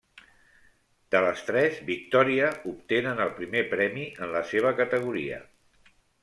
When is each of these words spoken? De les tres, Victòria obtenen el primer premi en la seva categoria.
De 1.15 1.19
les 1.25 1.43
tres, 1.49 1.77
Victòria 1.89 2.47
obtenen 2.71 3.21
el 3.27 3.31
primer 3.41 3.63
premi 3.75 4.07
en 4.27 4.35
la 4.37 4.43
seva 4.55 4.73
categoria. 4.81 5.39